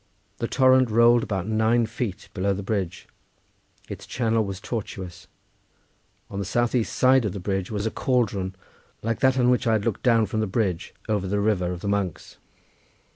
The 0.39 0.47
torrent 0.47 0.89
rolled 0.89 1.21
about 1.21 1.45
nine 1.47 1.85
feet 1.85 2.27
below 2.33 2.53
the 2.55 2.63
bridge; 2.63 3.07
its 3.87 4.07
channel 4.07 4.43
was 4.43 4.59
tortuous; 4.59 5.27
on 6.27 6.39
the 6.39 6.43
south 6.43 6.73
east 6.73 6.93
side 6.95 7.23
of 7.23 7.33
the 7.33 7.39
bridge 7.39 7.69
was 7.69 7.85
a 7.85 7.91
cauldron, 7.91 8.55
like 9.03 9.19
that 9.19 9.37
on 9.37 9.51
which 9.51 9.67
I 9.67 9.73
had 9.73 9.85
looked 9.85 10.01
down 10.01 10.25
from 10.25 10.39
the 10.39 10.47
bridge 10.47 10.95
over 11.07 11.27
the 11.27 11.39
river 11.39 11.71
of 11.71 11.81
the 11.81 11.87
monks. 11.87 12.39